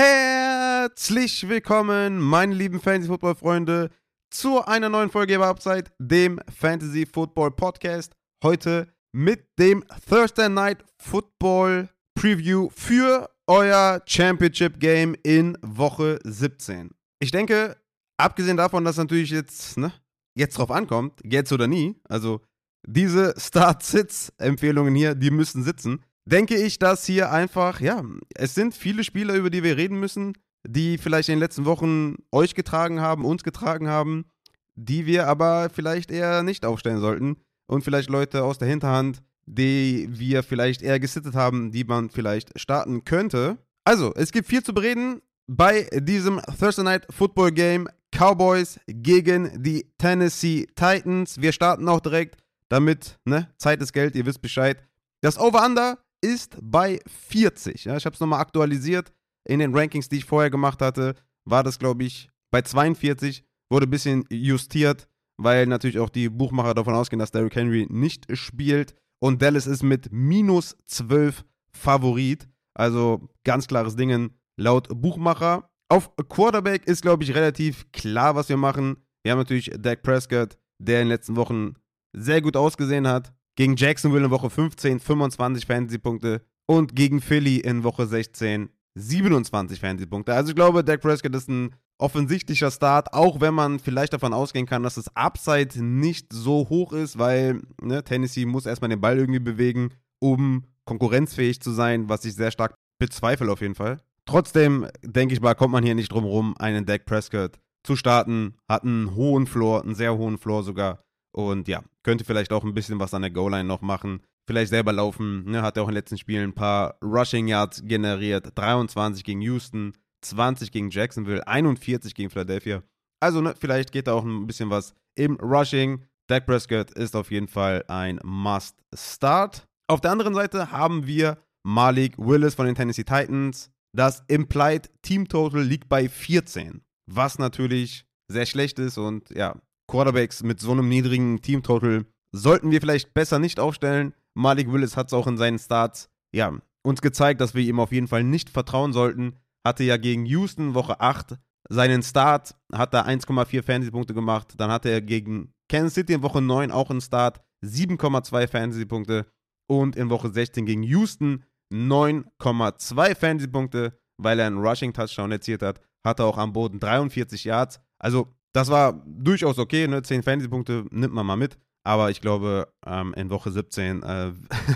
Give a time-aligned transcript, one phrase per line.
[0.00, 3.90] Herzlich willkommen, meine lieben Fantasy-Football-Freunde,
[4.30, 8.12] zu einer neuen Folge über Upside, dem Fantasy-Football-Podcast.
[8.44, 16.90] Heute mit dem Thursday Night Football Preview für euer Championship Game in Woche 17.
[17.18, 17.76] Ich denke,
[18.20, 19.92] abgesehen davon, dass natürlich jetzt, ne,
[20.36, 22.40] jetzt drauf ankommt, jetzt oder nie, also
[22.86, 28.02] diese Start-Sits-Empfehlungen hier, die müssen sitzen, denke ich, dass hier einfach, ja,
[28.34, 30.34] es sind viele Spieler, über die wir reden müssen,
[30.66, 34.26] die vielleicht in den letzten Wochen euch getragen haben, uns getragen haben,
[34.74, 37.36] die wir aber vielleicht eher nicht aufstellen sollten
[37.66, 42.58] und vielleicht Leute aus der Hinterhand, die wir vielleicht eher gesittet haben, die man vielleicht
[42.60, 43.58] starten könnte.
[43.84, 49.86] Also, es gibt viel zu bereden bei diesem Thursday Night Football Game Cowboys gegen die
[49.96, 51.40] Tennessee Titans.
[51.40, 52.36] Wir starten auch direkt
[52.68, 54.82] damit, ne, Zeit ist Geld, ihr wisst Bescheid.
[55.22, 57.84] Das Over-Under ist bei 40.
[57.84, 59.12] Ja, ich habe es nochmal aktualisiert.
[59.44, 61.14] In den Rankings, die ich vorher gemacht hatte,
[61.44, 63.44] war das, glaube ich, bei 42.
[63.70, 68.26] Wurde ein bisschen justiert, weil natürlich auch die Buchmacher davon ausgehen, dass Derrick Henry nicht
[68.36, 68.94] spielt.
[69.20, 72.48] Und Dallas ist mit minus 12 Favorit.
[72.74, 75.70] Also ganz klares Ding laut Buchmacher.
[75.88, 78.96] Auf Quarterback ist, glaube ich, relativ klar, was wir machen.
[79.22, 81.74] Wir haben natürlich Dak Prescott, der in den letzten Wochen
[82.12, 83.32] sehr gut ausgesehen hat.
[83.58, 90.32] Gegen Jacksonville in Woche 15 25 Fantasy-Punkte und gegen Philly in Woche 16 27 Fantasy-Punkte.
[90.32, 94.66] Also ich glaube, Dak Prescott ist ein offensichtlicher Start, auch wenn man vielleicht davon ausgehen
[94.66, 99.18] kann, dass das Upside nicht so hoch ist, weil ne, Tennessee muss erstmal den Ball
[99.18, 99.88] irgendwie bewegen,
[100.20, 103.96] um konkurrenzfähig zu sein, was ich sehr stark bezweifle auf jeden Fall.
[104.24, 108.54] Trotzdem, denke ich mal, kommt man hier nicht drum rum, einen Dak Prescott zu starten.
[108.68, 111.00] Hat einen hohen Floor, einen sehr hohen Floor sogar.
[111.32, 114.22] Und ja, könnte vielleicht auch ein bisschen was an der Goal-Line noch machen.
[114.46, 115.44] Vielleicht selber laufen.
[115.44, 115.62] Ne?
[115.62, 118.50] Hat er auch in den letzten Spielen ein paar Rushing Yards generiert.
[118.54, 122.82] 23 gegen Houston, 20 gegen Jacksonville, 41 gegen Philadelphia.
[123.20, 126.04] Also ne, vielleicht geht da auch ein bisschen was im Rushing.
[126.28, 129.66] Dak Prescott ist auf jeden Fall ein Must-Start.
[129.88, 133.70] Auf der anderen Seite haben wir Malik Willis von den Tennessee Titans.
[133.96, 139.56] Das Implied Team Total liegt bei 14, was natürlich sehr schlecht ist und ja,
[139.88, 144.14] Quarterbacks mit so einem niedrigen Team-Total sollten wir vielleicht besser nicht aufstellen.
[144.34, 147.92] Malik Willis hat es auch in seinen Starts, ja, uns gezeigt, dass wir ihm auf
[147.92, 149.36] jeden Fall nicht vertrauen sollten.
[149.66, 151.36] Hatte ja gegen Houston Woche 8
[151.68, 154.54] seinen Start, hat da 1,4 Fantasy-Punkte gemacht.
[154.56, 159.26] Dann hatte er gegen Kansas City in Woche 9 auch einen Start, 7,2 Fantasy-Punkte.
[159.70, 165.80] Und in Woche 16 gegen Houston 9,2 Fantasy-Punkte, weil er einen Rushing-Touchdown erzielt hat.
[166.06, 167.80] Hatte auch am Boden 43 Yards.
[167.98, 170.02] Also das war durchaus okay, ne?
[170.02, 171.58] 10 Fantasy-Punkte nimmt man mal mit.
[171.84, 174.32] Aber ich glaube, ähm, in Woche 17, äh,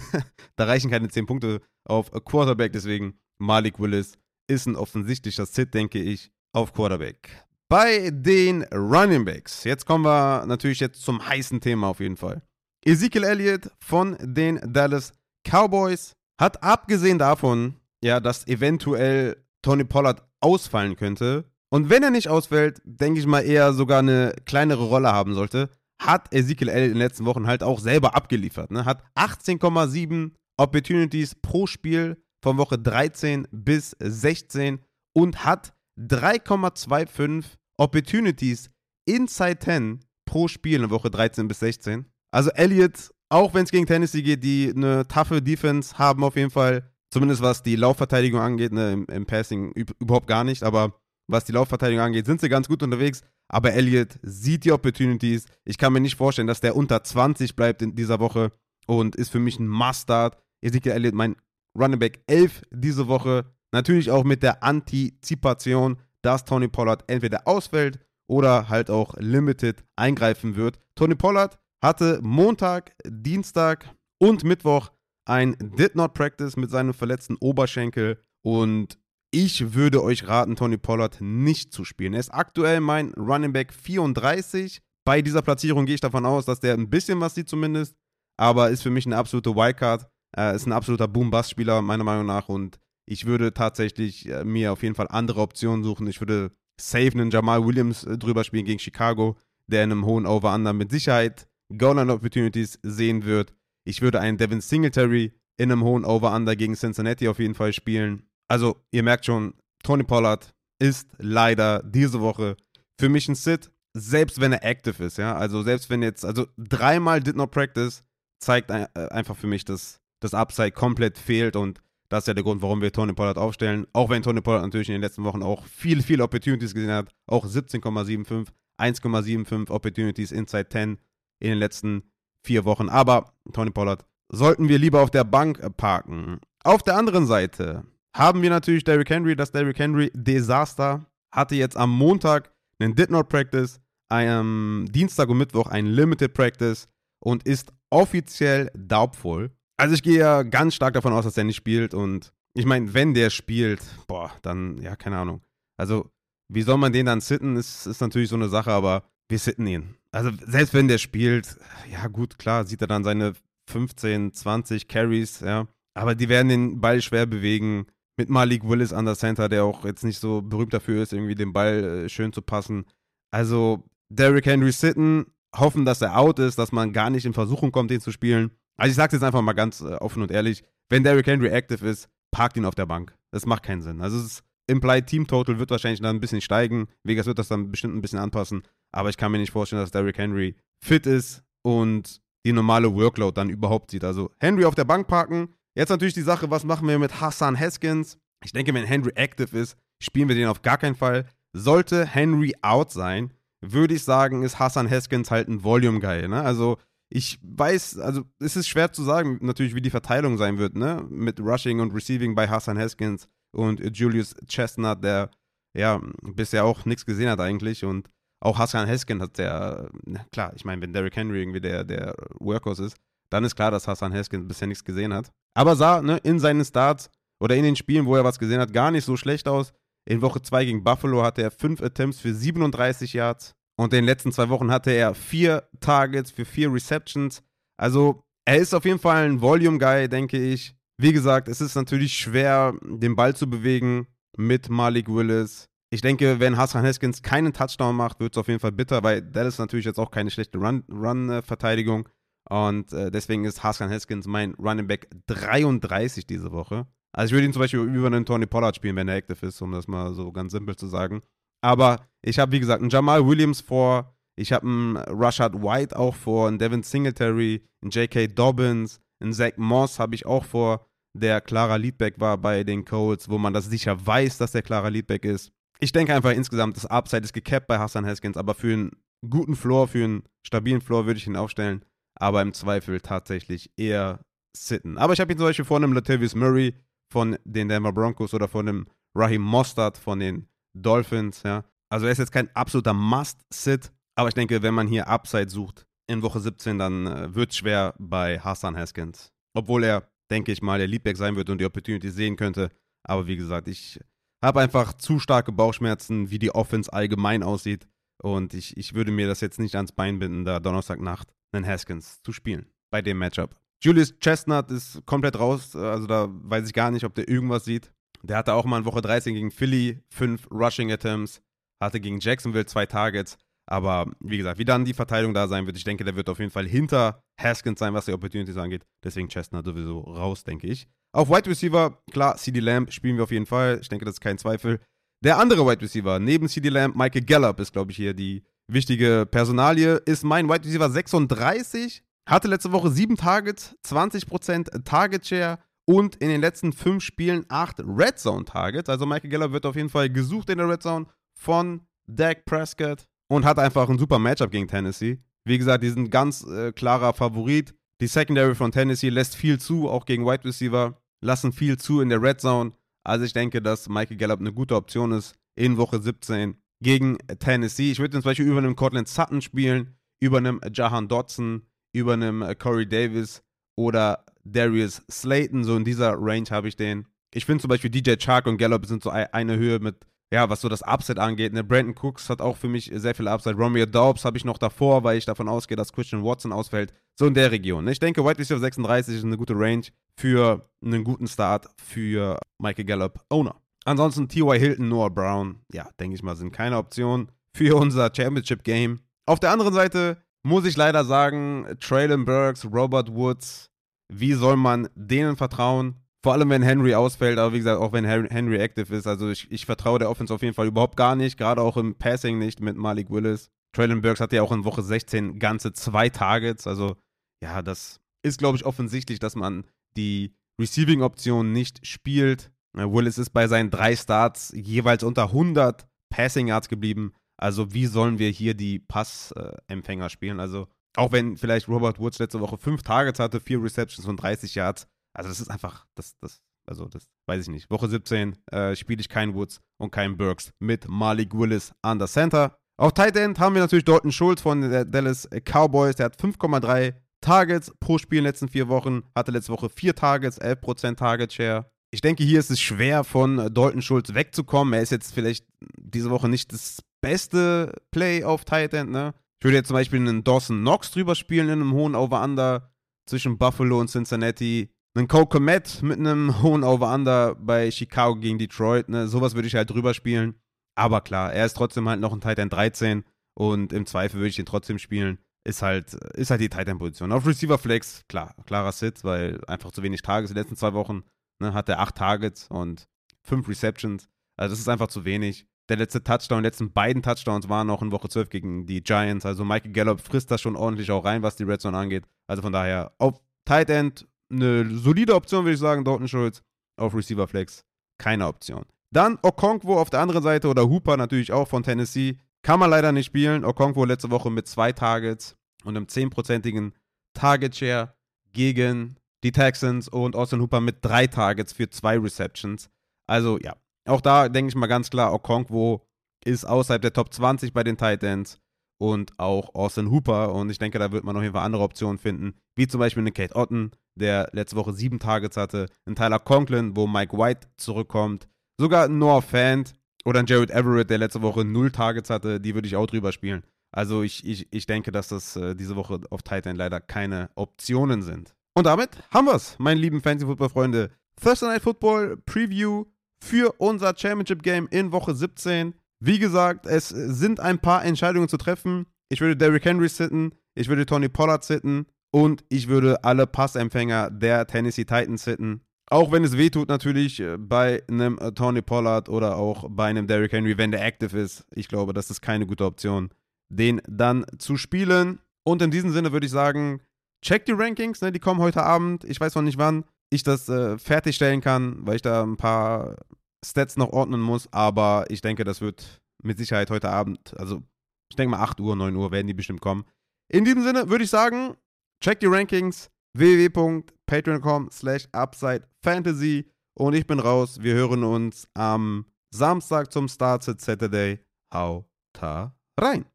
[0.56, 2.72] da reichen keine 10 Punkte auf Quarterback.
[2.72, 4.18] Deswegen Malik Willis
[4.48, 7.46] ist ein offensichtlicher Sit, denke ich, auf Quarterback.
[7.68, 12.42] Bei den Running Backs, jetzt kommen wir natürlich jetzt zum heißen Thema auf jeden Fall.
[12.84, 15.12] Ezekiel Elliott von den Dallas
[15.48, 22.28] Cowboys hat abgesehen davon, ja, dass eventuell Tony Pollard ausfallen könnte, und wenn er nicht
[22.28, 26.84] ausfällt, denke ich mal eher sogar eine kleinere Rolle haben sollte, hat Ezekiel L.
[26.84, 28.70] in den letzten Wochen halt auch selber abgeliefert.
[28.70, 28.84] Ne?
[28.84, 34.80] Hat 18,7 Opportunities pro Spiel von Woche 13 bis 16
[35.14, 37.44] und hat 3,25
[37.78, 38.68] Opportunities
[39.06, 42.04] inside 10 pro Spiel in Woche 13 bis 16.
[42.34, 46.50] Also Elliott, auch wenn es gegen Tennessee geht, die eine taffe Defense haben auf jeden
[46.50, 51.00] Fall, zumindest was die Laufverteidigung angeht, ne, im, im Passing überhaupt gar nicht, aber
[51.32, 53.22] was die Laufverteidigung angeht, sind sie ganz gut unterwegs.
[53.48, 55.46] Aber Elliott sieht die Opportunities.
[55.64, 58.52] Ich kann mir nicht vorstellen, dass der unter 20 bleibt in dieser Woche
[58.86, 60.36] und ist für mich ein Must-Start.
[60.60, 61.36] Ezekiel Elliott, mein
[61.78, 63.46] Running Back 11 diese Woche.
[63.72, 70.56] Natürlich auch mit der Antizipation, dass Tony Pollard entweder ausfällt oder halt auch limited eingreifen
[70.56, 70.78] wird.
[70.94, 73.88] Tony Pollard hatte Montag, Dienstag
[74.18, 74.90] und Mittwoch
[75.24, 78.98] ein Did Not Practice mit seinem verletzten Oberschenkel und
[79.34, 82.12] ich würde euch raten, Tony Pollard nicht zu spielen.
[82.12, 84.80] Er ist aktuell mein Running Back 34.
[85.04, 87.96] Bei dieser Platzierung gehe ich davon aus, dass der ein bisschen was sieht zumindest,
[88.38, 90.06] aber ist für mich eine absolute Wildcard.
[90.36, 94.82] Er ist ein absoluter Boom-Bust-Spieler meiner Meinung nach und ich würde tatsächlich äh, mir auf
[94.82, 96.06] jeden Fall andere Optionen suchen.
[96.06, 99.36] Ich würde safe einen Jamal Williams äh, drüber spielen gegen Chicago,
[99.66, 103.54] der in einem hohen Over-Under mit Sicherheit Goal-Line-Opportunities sehen wird.
[103.84, 108.28] Ich würde einen Devin Singletary in einem hohen Over-Under gegen Cincinnati auf jeden Fall spielen.
[108.48, 112.56] Also, ihr merkt schon, Tony Pollard ist leider diese Woche
[112.98, 115.34] für mich ein Sit, selbst wenn er active ist, ja.
[115.34, 118.04] Also, selbst wenn jetzt, also dreimal did not practice,
[118.40, 121.80] zeigt einfach für mich, dass das Upside komplett fehlt und
[122.12, 123.86] Das ist ja der Grund, warum wir Tony Pollard aufstellen.
[123.94, 127.08] Auch wenn Tony Pollard natürlich in den letzten Wochen auch viele, viele Opportunities gesehen hat.
[127.26, 128.48] Auch 17,75,
[128.78, 130.98] 1,75 Opportunities inside 10
[131.40, 132.02] in den letzten
[132.44, 132.90] vier Wochen.
[132.90, 136.38] Aber Tony Pollard sollten wir lieber auf der Bank parken.
[136.64, 139.36] Auf der anderen Seite haben wir natürlich Derrick Henry.
[139.36, 145.38] Das Derrick Henry Desaster hatte jetzt am Montag einen Did Not Practice, am Dienstag und
[145.38, 146.88] Mittwoch ein Limited Practice
[147.20, 149.50] und ist offiziell doubtful.
[149.76, 152.92] Also ich gehe ja ganz stark davon aus, dass er nicht spielt und ich meine,
[152.92, 155.40] wenn der spielt, boah, dann, ja, keine Ahnung.
[155.78, 156.10] Also,
[156.48, 159.66] wie soll man den dann sitten, ist, ist natürlich so eine Sache, aber wir sitten
[159.66, 159.96] ihn.
[160.10, 161.56] Also, selbst wenn der spielt,
[161.90, 163.32] ja, gut, klar, sieht er dann seine
[163.70, 165.66] 15, 20 Carries, ja.
[165.94, 167.86] Aber die werden den Ball schwer bewegen.
[168.18, 171.34] Mit Malik Willis an der Center, der auch jetzt nicht so berühmt dafür ist, irgendwie
[171.34, 172.84] den Ball äh, schön zu passen.
[173.30, 175.26] Also, Derrick Henry sitten,
[175.56, 178.50] hoffen, dass er out ist, dass man gar nicht in Versuchung kommt, den zu spielen.
[178.76, 181.86] Also ich sage jetzt einfach mal ganz äh, offen und ehrlich, wenn Derrick Henry active
[181.86, 183.14] ist, parkt ihn auf der Bank.
[183.30, 184.00] Das macht keinen Sinn.
[184.00, 186.88] Also das Implied Team Total wird wahrscheinlich dann ein bisschen steigen.
[187.04, 188.62] Vegas wird das dann bestimmt ein bisschen anpassen.
[188.92, 193.34] Aber ich kann mir nicht vorstellen, dass Derrick Henry fit ist und die normale Workload
[193.34, 194.04] dann überhaupt sieht.
[194.04, 195.54] Also Henry auf der Bank parken.
[195.74, 198.18] Jetzt natürlich die Sache, was machen wir mit Hassan Haskins?
[198.44, 201.26] Ich denke, wenn Henry active ist, spielen wir den auf gar keinen Fall.
[201.54, 206.28] Sollte Henry out sein, würde ich sagen, ist Hassan Haskins halt ein Volume-Guy.
[206.28, 206.42] Ne?
[206.42, 206.78] Also
[207.14, 211.06] ich weiß, also es ist schwer zu sagen, natürlich, wie die Verteilung sein wird, ne?
[211.10, 215.30] Mit Rushing und Receiving bei Hassan Haskins und Julius Chestnut, der
[215.76, 217.84] ja bisher auch nichts gesehen hat eigentlich.
[217.84, 218.08] Und
[218.40, 219.90] auch Hassan Haskins hat der,
[220.32, 222.96] klar, ich meine, wenn Derrick Henry irgendwie der, der Workhorse ist,
[223.30, 225.30] dann ist klar, dass Hassan Haskins bisher nichts gesehen hat.
[225.54, 227.10] Aber sah ne, in seinen Starts
[227.40, 229.72] oder in den Spielen, wo er was gesehen hat, gar nicht so schlecht aus.
[230.08, 233.54] In Woche 2 gegen Buffalo hatte er 5 Attempts für 37 Yards.
[233.76, 237.42] Und in den letzten zwei Wochen hatte er vier Targets für vier Receptions.
[237.76, 240.74] Also er ist auf jeden Fall ein Volume-Guy, denke ich.
[240.98, 244.06] Wie gesagt, es ist natürlich schwer, den Ball zu bewegen
[244.36, 245.68] mit Malik Willis.
[245.90, 249.20] Ich denke, wenn Hassan Haskins keinen Touchdown macht, wird es auf jeden Fall bitter, weil
[249.20, 252.06] das ist natürlich jetzt auch keine schlechte Run-Verteidigung.
[252.06, 252.14] Run
[252.48, 256.86] und äh, deswegen ist Hassan Haskins mein Running Back 33 diese Woche.
[257.12, 259.60] Also ich würde ihn zum Beispiel über einen Tony Pollard spielen, wenn er active ist,
[259.60, 261.20] um das mal so ganz simpel zu sagen.
[261.62, 266.14] Aber ich habe, wie gesagt, einen Jamal Williams vor, ich habe einen Rashad White auch
[266.14, 268.28] vor, einen Devin Singletary, einen J.K.
[268.28, 273.28] Dobbins, einen Zach Moss habe ich auch vor, der klarer Leadback war bei den Colts,
[273.28, 275.52] wo man das sicher weiß, dass der klarer Leadback ist.
[275.78, 278.90] Ich denke einfach insgesamt, das Upside ist gecapped bei Hassan Haskins, aber für einen
[279.28, 284.20] guten Floor, für einen stabilen Floor würde ich ihn aufstellen, aber im Zweifel tatsächlich eher
[284.56, 284.98] sitten.
[284.98, 286.74] Aber ich habe ihn zum Beispiel vor einem Latavius Murray
[287.10, 291.64] von den Denver Broncos oder von einem Raheem Mostert von den Dolphins, ja.
[291.90, 295.86] Also er ist jetzt kein absoluter Must-Sit, aber ich denke, wenn man hier Upside sucht
[296.06, 299.30] in Woche 17, dann äh, wird es schwer bei Hassan Haskins.
[299.54, 302.70] Obwohl er, denke ich mal, der Leadback sein wird und die Opportunity sehen könnte.
[303.04, 304.00] Aber wie gesagt, ich
[304.42, 307.86] habe einfach zu starke Bauchschmerzen, wie die Offense allgemein aussieht.
[308.22, 312.22] Und ich, ich würde mir das jetzt nicht ans Bein binden, da Donnerstagnacht einen Haskins
[312.22, 313.56] zu spielen bei dem Matchup.
[313.80, 317.92] Julius Chestnut ist komplett raus, also da weiß ich gar nicht, ob der irgendwas sieht.
[318.22, 321.42] Der hatte auch mal in Woche 13 gegen Philly fünf Rushing Attempts,
[321.80, 323.36] hatte gegen Jacksonville zwei Targets.
[323.66, 326.38] Aber wie gesagt, wie dann die Verteilung da sein wird, ich denke, der wird auf
[326.38, 328.84] jeden Fall hinter Haskins sein, was die Opportunities angeht.
[329.04, 330.88] Deswegen Chestnut sowieso raus, denke ich.
[331.12, 333.78] Auf Wide Receiver, klar, CD Lamb spielen wir auf jeden Fall.
[333.80, 334.80] Ich denke, das ist kein Zweifel.
[335.24, 339.26] Der andere Wide Receiver, neben CD Lamb, Michael Gallup ist, glaube ich, hier die wichtige
[339.30, 342.02] Personalie, ist mein Wide Receiver 36.
[342.26, 347.80] Hatte letzte Woche sieben Targets, 20% Target Share und in den letzten fünf Spielen acht
[347.80, 348.88] Red Zone Targets.
[348.88, 353.08] Also Michael Geller wird auf jeden Fall gesucht in der Red Zone von Dak Prescott
[353.28, 355.18] und hat einfach ein super Matchup gegen Tennessee.
[355.44, 357.74] Wie gesagt, die sind ganz äh, klarer Favorit.
[358.00, 362.08] Die Secondary von Tennessee lässt viel zu, auch gegen Wide Receiver, lassen viel zu in
[362.08, 362.72] der Red Zone.
[363.04, 367.92] Also ich denke, dass Michael Gallup eine gute Option ist in Woche 17 gegen Tennessee.
[367.92, 371.62] Ich würde zum Beispiel über einen Cortland Sutton spielen, über einen Jahan Dodson,
[371.92, 373.42] über einen äh, Corey Davis
[373.76, 377.06] oder Darius Slayton, so in dieser Range habe ich den.
[377.32, 379.96] Ich finde zum Beispiel DJ Chark und Gallup sind so eine Höhe mit,
[380.32, 381.52] ja, was so das Upset angeht.
[381.52, 381.64] Ne?
[381.64, 383.56] Brandon Cooks hat auch für mich sehr viel Upside.
[383.56, 386.92] Romeo Daubs habe ich noch davor, weil ich davon ausgehe, dass Christian Watson ausfällt.
[387.18, 387.84] So in der Region.
[387.84, 387.92] Ne?
[387.92, 389.86] Ich denke, White Receiver 36 ist eine gute Range
[390.18, 393.61] für einen guten Start für Michael Gallup Owner.
[393.84, 394.58] Ansonsten T.Y.
[394.58, 399.00] Hilton, Noah Brown, ja, denke ich mal, sind keine Option für unser Championship Game.
[399.26, 403.70] Auf der anderen Seite muss ich leider sagen, Traylon Burks, Robert Woods,
[404.12, 405.96] wie soll man denen vertrauen?
[406.24, 409.08] Vor allem, wenn Henry ausfällt, aber wie gesagt, auch wenn Henry active ist.
[409.08, 411.96] Also ich, ich vertraue der Offense auf jeden Fall überhaupt gar nicht, gerade auch im
[411.96, 413.50] Passing nicht mit Malik Willis.
[413.74, 416.66] Traylon Burks hatte ja auch in Woche 16 ganze zwei Targets.
[416.66, 416.96] Also
[417.42, 419.64] ja, das ist, glaube ich, offensichtlich, dass man
[419.96, 422.52] die Receiving-Option nicht spielt.
[422.74, 427.12] Willis ist bei seinen drei Starts jeweils unter 100 Passing Yards geblieben.
[427.36, 430.40] Also wie sollen wir hier die Passempfänger spielen?
[430.40, 434.54] Also auch wenn vielleicht Robert Woods letzte Woche fünf Targets hatte, vier Receptions und 30
[434.54, 434.86] Yards.
[435.14, 437.70] Also das ist einfach, das, das, also das weiß ich nicht.
[437.70, 442.08] Woche 17 äh, spiele ich keinen Woods und keinen Burks mit Malik Willis an der
[442.08, 442.56] Center.
[442.78, 445.96] Auf Tight End haben wir natürlich Dalton Schulz von den Dallas Cowboys.
[445.96, 449.02] Der hat 5,3 Targets pro Spiel in den letzten vier Wochen.
[449.14, 451.71] Hatte letzte Woche vier Targets, 11% Target Share.
[451.94, 454.72] Ich denke, hier ist es schwer, von Dalton Schulz wegzukommen.
[454.72, 455.46] Er ist jetzt vielleicht
[455.76, 459.14] diese Woche nicht das beste Play auf Tight End, ne?
[459.38, 462.70] Ich würde jetzt zum Beispiel einen Dawson Knox drüber spielen in einem hohen Over-Under
[463.06, 464.70] zwischen Buffalo und Cincinnati.
[464.94, 468.88] Einen Cole Komet mit einem hohen Over-Under bei Chicago gegen Detroit.
[468.88, 469.08] Ne?
[469.08, 470.36] Sowas würde ich halt drüber spielen.
[470.74, 474.28] Aber klar, er ist trotzdem halt noch ein Tight End 13 und im Zweifel würde
[474.28, 475.18] ich ihn trotzdem spielen.
[475.44, 477.12] Ist halt, ist halt die Tight End Position.
[477.12, 480.72] Auf Receiver Flex, klar, klarer Sit, weil einfach zu wenig Tages in den letzten zwei
[480.72, 481.02] Wochen.
[481.42, 482.88] Ne, hat er acht Targets und
[483.20, 484.08] fünf Receptions.
[484.36, 487.82] Also das ist einfach zu wenig der letzte Touchdown, die letzten beiden Touchdowns waren noch
[487.82, 489.24] in Woche 12 gegen die Giants.
[489.24, 492.04] Also Michael Gallup frisst das schon ordentlich auch rein, was die Red Zone angeht.
[492.26, 496.42] Also von daher auf Tight End eine solide Option, würde ich sagen, Dalton Schultz.
[496.76, 497.64] Auf Receiver Flex
[497.98, 498.64] keine Option.
[498.90, 502.18] Dann Okonkwo auf der anderen Seite oder Hooper natürlich auch von Tennessee.
[502.42, 503.44] Kann man leider nicht spielen.
[503.44, 506.72] Okonkwo letzte Woche mit zwei Targets und einem 10%igen
[507.14, 507.94] Target Share
[508.32, 512.70] gegen die Texans und Austin Hooper mit drei Targets für zwei Receptions.
[513.06, 515.82] Also ja, auch da denke ich mal ganz klar, Okonkwo
[516.24, 518.40] ist außerhalb der Top 20 bei den Titans
[518.78, 520.34] und auch Austin Hooper.
[520.34, 523.02] Und ich denke, da wird man auf jeden Fall andere Optionen finden, wie zum Beispiel
[523.02, 527.48] eine Kate Otten, der letzte Woche sieben Targets hatte, ein Tyler Conklin, wo Mike White
[527.56, 529.74] zurückkommt, sogar ein Noah Fant
[530.04, 533.12] oder ein Jared Everett, der letzte Woche null Targets hatte, die würde ich auch drüber
[533.12, 533.44] spielen.
[533.70, 538.02] Also ich, ich, ich denke, dass das äh, diese Woche auf Titan leider keine Optionen
[538.02, 538.34] sind.
[538.54, 540.90] Und damit haben wir es, meine lieben Fantasy-Football-Freunde.
[541.20, 542.84] Thursday Night Football Preview
[543.22, 545.74] für unser Championship Game in Woche 17.
[546.00, 548.86] Wie gesagt, es sind ein paar Entscheidungen zu treffen.
[549.08, 554.10] Ich würde Derrick Henry sitten, ich würde Tony Pollard sitten und ich würde alle Passempfänger
[554.10, 555.62] der Tennessee Titans sitten.
[555.88, 560.06] Auch wenn es wehtut natürlich äh, bei einem äh, Tony Pollard oder auch bei einem
[560.06, 561.46] Derrick Henry, wenn der active ist.
[561.54, 563.10] Ich glaube, das ist keine gute Option,
[563.50, 565.20] den dann zu spielen.
[565.44, 566.80] Und in diesem Sinne würde ich sagen,
[567.24, 568.12] check die Rankings, ne?
[568.12, 569.04] die kommen heute Abend.
[569.04, 572.96] Ich weiß noch nicht wann ich das äh, fertigstellen kann, weil ich da ein paar
[573.44, 574.52] Stats noch ordnen muss.
[574.52, 577.62] Aber ich denke, das wird mit Sicherheit heute Abend, also
[578.10, 579.84] ich denke mal 8 Uhr, 9 Uhr werden die bestimmt kommen.
[580.30, 581.56] In diesem Sinne würde ich sagen,
[582.02, 587.62] check die Rankings www.patreon.com slash upside fantasy und ich bin raus.
[587.62, 591.20] Wir hören uns am Samstag zum Start Saturday.
[591.52, 593.06] Hau ta rein.